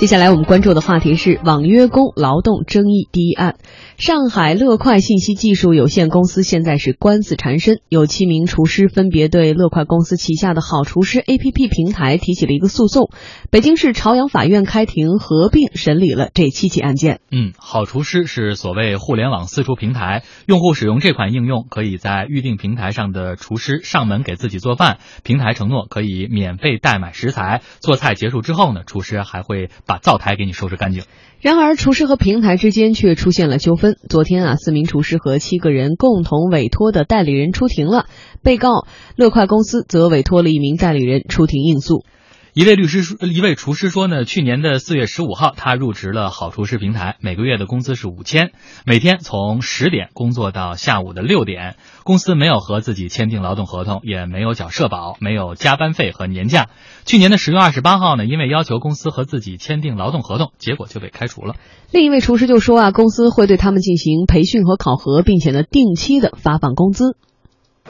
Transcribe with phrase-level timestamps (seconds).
[0.00, 3.56] 接下来我们关注的话题是网约工劳动争议第一案。
[3.98, 13.10] 上海乐快信息技术有限公司现在是官司缠身，有七名厨师分别对乐快公司旗下的好厨师 APP 平台提起了一个诉讼。
[13.50, 17.20] 北京市朝阳法院开庭合并审理了这七起案件。
[17.30, 31.02] 嗯，好厨师是所谓互联网私厨平台，用户使用这款应用，可以在预定平台上的厨师上门给自己做饭，平台承诺可以免费代买食材，做菜结束之后呢，厨师还会把灶台给你收拾干净。
[31.40, 33.96] 然而，厨师和平台之间却出现了纠纷。
[34.08, 38.06] 昨天啊，四名厨师和七个人共同委托的代理人出庭了，
[38.40, 42.04] 被告乐快公司则委托了一名代理人出庭应诉。
[42.52, 48.50] 一位律师说，一位厨师说呢，去年的四月十五号，他入职了好厨师平台，每个月的工资是五千，
[48.84, 56.66] 每天从十点工作到下午的六点，公司没有和自己签订劳动合同，也没有缴社保，没有加班费和年假。
[57.04, 61.54] 去年的十月二十八号呢，因为要求公司和自己签订劳动合同，结果就被开除了。
[61.92, 67.16] 另一位厨师就说啊，公司会对他们进行培训和考核，并且呢，定期的发放工资。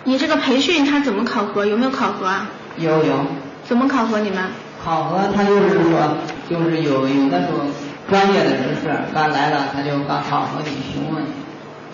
[0.04, 1.64] 你这个培训他怎么考核？
[1.64, 2.50] 有没有考核啊？
[2.78, 3.26] 有有。
[3.70, 4.42] 怎么考核你们？
[4.84, 6.16] 考核他就是说，
[6.50, 7.70] 就是有有那种
[8.10, 11.28] 专业的人士刚来了，他就刚考核你询问你。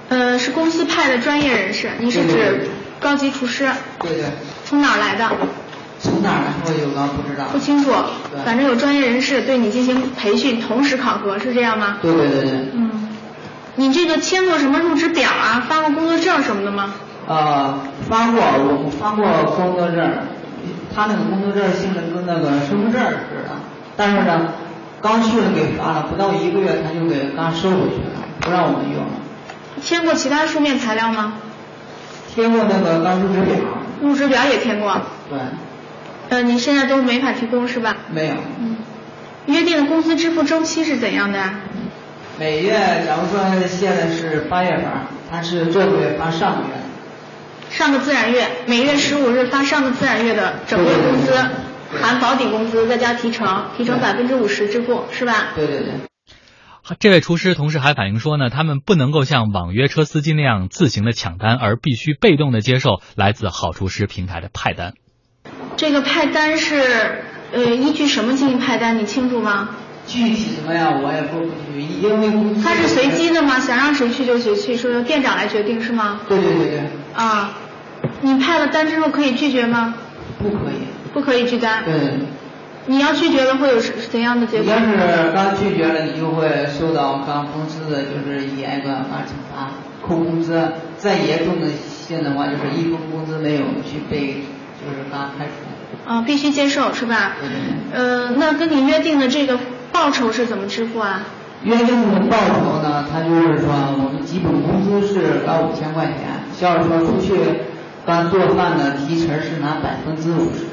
[0.09, 3.69] 呃，是公司派的专业人士，你是指高级厨师？
[4.01, 4.25] 对对。
[4.65, 5.29] 从哪儿来的？
[6.01, 6.55] 从哪儿来？
[6.65, 7.45] 我有个不知道。
[7.53, 7.93] 不清楚。
[8.43, 11.99] 反正有专业人士对你进行培训，同时考核，是这样吗？
[12.01, 12.53] 对对对对。
[12.73, 13.11] 嗯。
[13.75, 15.67] 你这个签过什么入职表啊？
[15.69, 16.95] 发过工作证什么的吗？
[17.29, 20.11] 呃，发过，我发过工作证。
[20.97, 23.50] 他那个工作证性质跟那个身份证似的，
[23.98, 24.55] 但是呢，
[25.02, 29.12] 刚去了给发了，不到一个月他就给刚收回去了，不让我们用了。
[29.83, 31.34] 签过其他书面材料吗？
[32.34, 33.56] 签过那个刚入职表。
[34.00, 35.02] 入职表也签过。
[35.28, 35.39] 对。
[36.30, 37.94] 呃，你现在都没法提供是吧？
[38.11, 38.34] 没有。
[38.58, 38.77] 嗯。
[39.44, 41.39] 约定的工资支付周期是怎样的？
[42.39, 42.72] 每月，
[43.06, 44.84] 假如说现在是八月份，
[45.30, 46.74] 他是这个月发上个月。
[47.77, 51.35] 上个自然月，每月十五日发上个自然月的整月工资，
[52.01, 55.48] 含保底工资再加提成，提成百分之五十支付，是吧？
[55.55, 55.92] 对对对。
[56.98, 64.95] 这位厨师同时还反映说呢，他们不能够像网约车司机那样自行的抢单，而必须被动的接受来自好厨师平台的派单。
[65.77, 67.23] 这个派单是
[67.53, 68.98] 呃依据什么进行派单？
[68.98, 69.69] 你清楚吗？
[70.07, 70.92] 具体什么呀？
[71.03, 73.61] 我也不不具，因为他是随机的吗？
[73.61, 76.23] 想让谁去就谁去，说店长来决定是吗？
[76.27, 76.81] 对对对对。
[77.15, 77.59] 啊，
[78.23, 79.95] 你派了单之后可以拒绝吗？
[80.39, 80.87] 不可以。
[81.13, 81.85] 不可以拒单。
[81.85, 81.95] 对。
[82.87, 84.65] 你要拒绝了会有怎样的结果？
[84.65, 89.71] 你要是刚拒绝了，你就会受到刚公司的就是严格罚惩罚，
[90.07, 90.63] 扣工资。
[90.97, 94.43] 再严重的些的话，就是一分工资没有，去被
[94.79, 96.11] 就是刚开除。
[96.11, 97.33] 啊，必须接受是吧？
[97.41, 97.98] 对对对。
[97.98, 99.59] 呃，那跟你约定的这个。
[99.93, 101.23] 报酬是怎么支付啊？
[101.63, 103.07] 约定的报酬呢？
[103.11, 106.15] 他就是说，我们基本工资是刚五千块钱，
[106.61, 107.33] 要是说出去
[108.06, 110.67] 刚做饭的提成是拿百分之五十。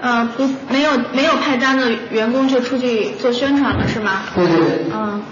[0.00, 4.22] 呃，不，没有没有派单的员工就出去做宣传了是吗？
[4.34, 4.86] 对对对。
[4.92, 5.22] 嗯。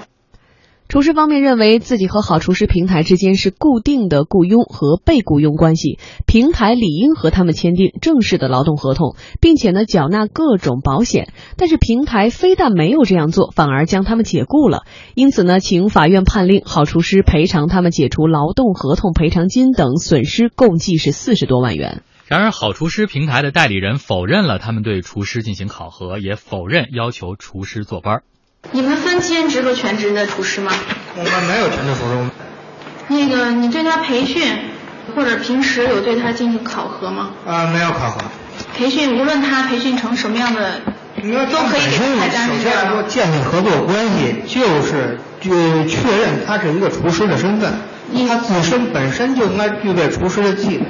[0.92, 11.32] 厨师方面认为自己和好厨师平台之间是固定的雇佣和被雇佣关系，平台理应和他们签订正式的劳动合同，并且呢缴纳各种保险。
[11.56, 14.82] 但是平台非但没有这样做，反而将他们解雇了。
[15.14, 22.02] 因此呢，请法院判令好厨师赔偿他们解除劳动合同赔偿金等损失，共计是四十多万元。
[22.26, 28.22] 然而，好厨师平台的代理人否认了他们对厨师进行考核，也否认要求厨师坐班儿。
[28.70, 30.72] 你们分兼职和全职的厨师吗？
[31.16, 32.30] 我们没有全职厨师。
[33.08, 34.42] 那个，你对他培训
[35.14, 37.32] 或者平时有对他进行考核吗？
[37.46, 38.22] 啊，没有考核。
[38.74, 40.80] 培训无论他培训成什么样的，
[41.16, 42.48] 你都可以给他派单。
[42.48, 45.50] 首先来说，建立合作关系就是就
[45.84, 47.72] 确认他是一个厨师的身份，
[48.26, 50.86] 他自身本身就应该具备厨师的技能。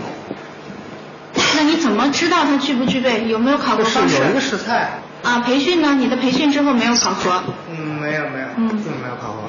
[1.57, 3.27] 那你怎么知道他具不具备？
[3.27, 4.19] 有没有考核方式？
[4.19, 5.01] 有一个试菜。
[5.23, 5.95] 啊，培训呢？
[5.95, 7.43] 你的培训之后没有考核？
[7.71, 9.49] 嗯，没有没有，嗯，并没有考核。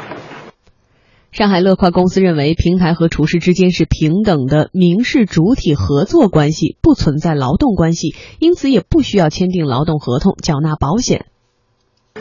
[1.31, 11.25] 上海乐快公司认为，平台和厨师之间是平等的民事主体合作关系，不存在劳动关系，因此也不需要签订劳动合同、缴纳保险。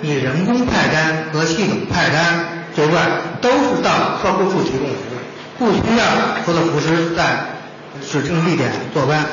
[0.01, 6.07] 你人工派单和系统派单之外，都是到客户处提供服务，不需要
[6.47, 7.49] 合作厨师在
[8.01, 9.27] 指定地点坐班。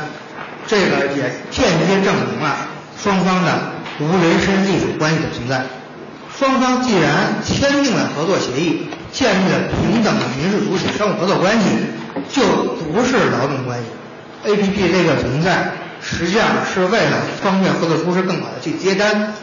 [0.68, 2.68] 这个也间接证明了
[2.98, 3.79] 双方的。
[4.00, 5.64] 无人身隶属关系的存在，
[6.38, 11.68] 双方既然签订了合作协议，建立了平等的民事主体商务合作关系，
[12.30, 12.42] 就
[12.92, 13.86] 不是劳动关系。
[14.46, 19.34] A P P 这个存在，实际上是为了方便合作厨师更好的去接单，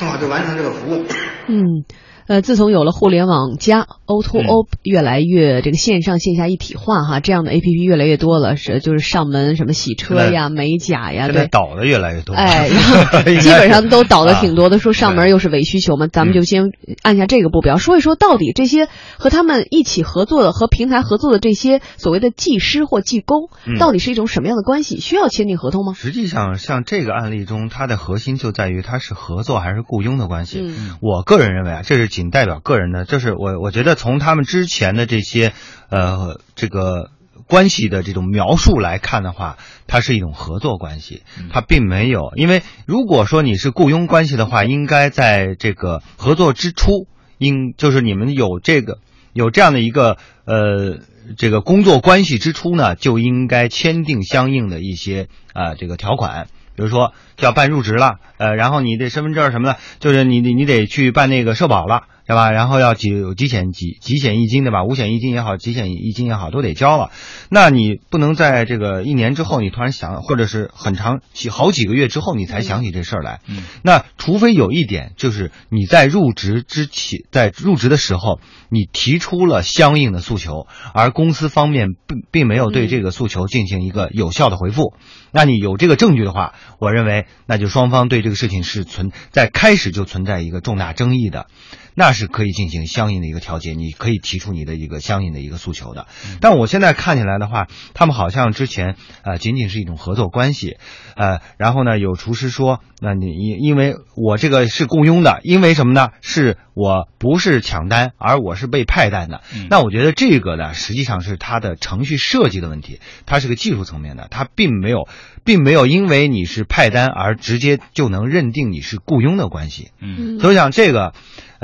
[0.00, 1.04] 更好的完成这个服务。
[1.48, 1.84] 嗯。
[2.32, 12.82] 呃，自从有了互联网加 O to O 越来越这个线上线下一体化哈，这样的 A P P 越来越多了，是就是上门什么洗车呀、美甲呀，对，倒的越来越多，哎， 然
[13.12, 14.78] 后基本上都倒的挺多的。
[14.78, 16.70] 说上门又是伪需求嘛，咱们就先
[17.02, 18.88] 按下这个步标，说一说到底这些
[19.18, 25.00] 和他们一起合作的和平台合作的这些所谓的技师或技工，到底是一种什么样的关系？
[25.00, 25.92] 需要签订合同吗？
[25.92, 30.72] 实际上，像这个案例中，它的核心就在于它是合作还是雇佣的关系。
[31.02, 32.21] 我个人认为啊，这是。
[32.22, 35.52] 仅代表个人的，就是我我觉得从他们之前的这些，
[35.90, 37.10] 呃，这个
[37.48, 47.08] 关系的这种描述来看的话，它是一种合作关系，它并没有，因为如果说你是雇佣关系的话，应该在这个合作之初，
[47.38, 48.98] 应就是你们有这个
[49.32, 51.00] 有这样的一个呃
[51.36, 56.48] 这个工作关系之初呢，就应该签订相应的一些啊这个条款。
[56.74, 62.04] 比如说，就要办入职了，呃，然后你的身份证什么的，就是你你你得去办那个社保了。
[62.32, 62.50] 对吧？
[62.50, 64.84] 然后要几几险几几险一金对吧？
[64.84, 67.10] 五险一金也好，几险一金也好，都得交了。
[67.50, 73.40] 那你不能在这个一年之后，你突然想，或者是很长几好几个月之后，你才想起这事儿来。
[73.46, 73.64] 嗯。
[73.82, 78.40] 那除非有一点，就是你在入职之前，在入职的时候，
[78.70, 84.94] 你提出了相应的诉求，而公司方面并并没有对这个诉求进行一个有效的回复。
[85.32, 91.46] 那你有这个证据的话，我认为那就双方对这个事情是存在开始就存在一个重大争议的。
[91.94, 96.06] 那是可以进行相应的一个调节，你可以提出你的一个相应的一个诉求的。
[96.40, 100.76] 但我现在看起来的话，他们好像之前呃仅仅是一种合作关系，
[101.16, 106.08] 呃，然后呢有厨师说，那你因因为我这个是雇佣的，因为什么呢？
[106.20, 109.42] 是我不是抢单，而我是被派单的。
[109.70, 115.08] 那我觉得这个呢，实际上是它的程序设计的问题，它是个技术层面的，它并没有，
[115.44, 119.90] 并没有因为你是派单而直接就能认定你是雇佣的关系。
[120.00, 121.12] 嗯，所以讲这个。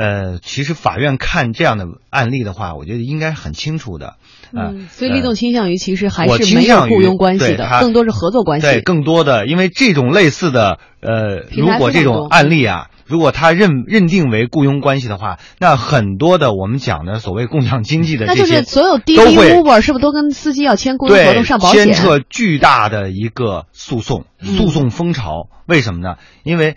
[0.00, 4.14] 呃，其实法院看这样的案例的话，我觉得应该很清楚的。
[4.53, 8.67] 嗯，所以立栋倾向于其实还是没有雇佣关系的，更多是合作关系。
[8.67, 21.85] 对，更多的，因为这种类似的，呃，如果这种案例啊，如果他认认定为雇佣关系的话，那很多的我们讲的所谓共享经济的这些，那就是所有滴滴、Uber 是不是都跟司机要签雇佣合同、上保险？
[21.87, 25.49] 牵扯巨大的一个诉讼，诉讼风潮。
[25.67, 26.17] 为什么呢？
[26.43, 26.77] 因为。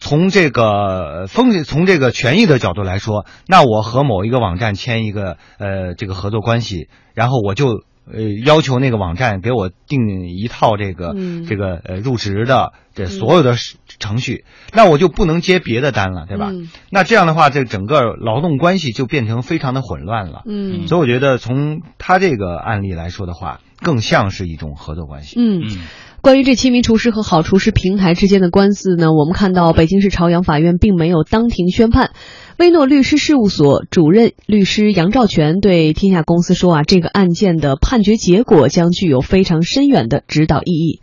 [0.00, 11.14] 从这个风险，从这个权益的角度来说，那我和某一个网站签一个呃这个合作关系，然后我就呃要求那个网站给我定一套这个
[11.46, 13.56] 这个呃入职的这所有的
[13.98, 16.52] 程序，那我就不能接别的单了，对吧？
[16.90, 20.42] 那这样的话，这整个劳动关系就变成非常的混乱了。
[20.46, 25.36] 嗯，所以我觉得从他这个案例来说的话，更像是一种合作关系。
[25.38, 25.78] 嗯。
[26.20, 32.10] 关于这七名厨师和好厨师平台之间的官司呢，我们看到北京市朝阳法院并没有当庭宣判。
[32.58, 41.00] 威诺律师事务所主任律师杨兆全对天下公司说：“啊，这个案件的判决结果将具有非常深远的指导意义。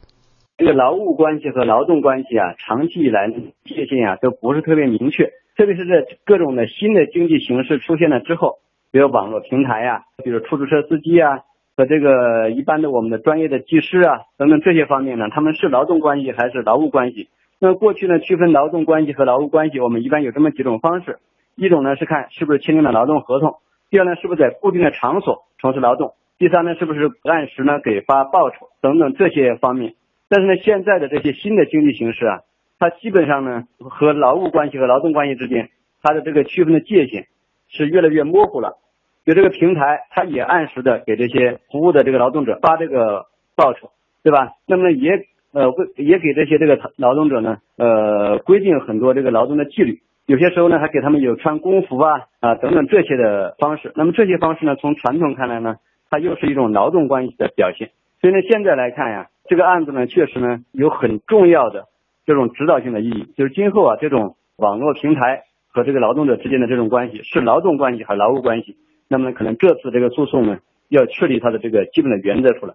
[0.57, 8.59] 这个劳务关系和劳动关系啊，长期以来界限啊都不是特别明确，特别是在各种的新的经济形式出现了之后，
[8.91, 11.44] 比如网络平台呀，比如出租车司机啊。”
[11.77, 17.29] 和这个一般的我们的专业的技师啊等等这些方面呢，他们是劳动关系还是劳务关系？
[17.59, 21.19] 那过去呢，区分劳动关系和劳务关系，我们一般有这么几种方式。
[21.55, 23.55] 一种呢是看是不是签订了劳动合同，
[23.89, 29.95] 第二呢是不是在固定的场所从事劳动，第三呢是不是按时呢给发报酬等等这些方面。
[30.27, 32.39] 但是呢，现在的这些新的经济形势啊，
[32.77, 35.69] 它基本上呢和劳务关系和劳动关系之间，
[36.01, 37.27] 它的这个区分的界限
[37.69, 38.77] 是越来越模糊了。
[39.25, 43.89] 有这个平台，它也按时的给这些服务的这个劳动者发这个报酬，
[44.23, 44.51] 对吧？
[44.67, 53.91] 那么也呃会也给这些这个劳动者呢呃规定很多这个劳动的纪律，有些时候呢还给他们有穿工服啊啊等等这些的方式。
[53.95, 55.77] 那么这些方式呢，从传统看来呢，
[56.11, 57.89] 它又是一种劳动关系的表现。
[58.21, 61.85] 所以呢，现在来看呀，这个案子呢确实呢有很重要的
[62.27, 68.77] 这种指导性的意义，就是今后啊这种网络平台和这个劳动者之间的这种关系是劳动关系还是劳务关系？
[69.07, 70.57] 那么可能这次这个诉讼呢，
[70.89, 72.73] 要确立它的这个基本的原则出来。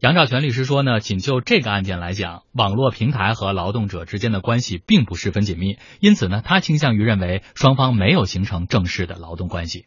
[0.00, 9.86] 杨兆全律师说呢，仅就这个案件来讲，网络平台和劳动者之间的关系并不十分紧密，因此呢，他倾向于认为双方没有形成正式的劳动关系。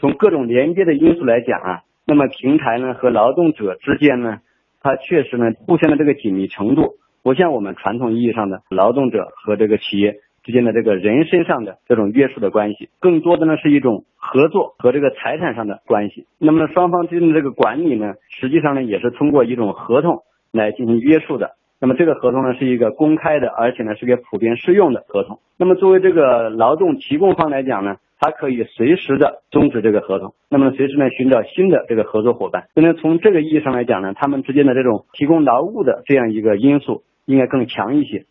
[0.00, 4.38] 从各种连接的因素来讲啊，那么平台呢和劳动者之间呢，
[4.80, 10.16] 它确实呢互相的这个紧密程度，不像我们传统意义上的劳动者和这个企业。
[10.42, 16.26] 之间的这个人身上的这种约束的关系，更多的呢是一种合作和这个财产上的关系。
[16.38, 21.52] 那么双方之间的这个管理呢，实际上呢也是通过一种合同来进行约束的。
[21.80, 25.40] 那么这个合同呢是一个公开的，而且呢是个普遍适用的合同。
[25.56, 32.68] 那么作为这个劳动提供方来讲呢，他可以随时的终止这个合同，那么随时呢寻找新的这个合作伙伴。
[32.74, 38.26] 所以呢从这个意义上来讲呢，他们之间的这种提供劳务的这样一个因素应该更强一些。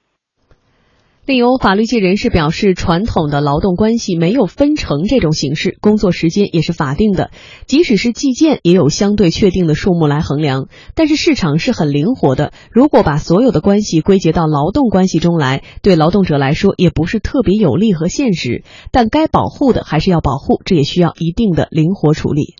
[1.32, 7.32] 另有法律界人士表示，传统的劳动关系没有分成这种形式，工作时间也是法定的，
[7.68, 10.68] 即使是计件也有相对确定的数目来衡量。
[10.94, 18.66] 但是市场是很灵活的，如果把所有的关系归结到劳动关系中来，对劳动者来说也不是特别有利和现实。
[18.92, 22.56] 但该保护的还是要保护，这也需要一定的灵活处理。